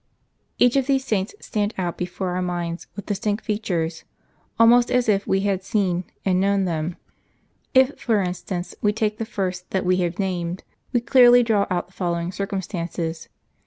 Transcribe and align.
Each 0.57 0.75
of 0.77 0.87
these 0.87 1.05
saints 1.05 1.35
stands 1.41 1.75
out 1.77 1.95
before 1.95 2.29
our 2.29 2.41
minds 2.41 2.87
with 2.95 3.05
distinct 3.05 3.45
features; 3.45 4.03
almost 4.57 4.89
as 4.89 5.07
if 5.07 5.27
we 5.27 5.41
had 5.41 5.63
seen 5.63 6.05
and 6.25 6.41
known 6.41 6.65
them. 6.65 6.95
If, 7.75 7.99
for 7.99 8.19
instance, 8.19 8.73
we 8.81 8.93
take 8.93 9.19
the 9.19 9.25
first 9.25 9.69
that 9.69 9.85
we 9.85 9.97
have 9.97 10.17
named, 10.17 10.63
we 10.91 11.01
clearly 11.01 11.43
draw 11.43 11.67
out 11.69 11.85
the 11.85 11.93
following 11.93 12.31
circumstances. 12.31 13.29